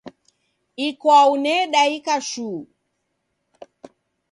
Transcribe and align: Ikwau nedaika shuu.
Ikwau 0.87 1.31
nedaika 1.43 2.15
shuu. 2.29 2.59